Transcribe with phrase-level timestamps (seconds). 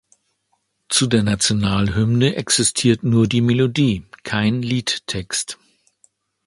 [0.89, 5.59] Zu der Nationalhymne existiert nur die Melodie, kein Liedtext.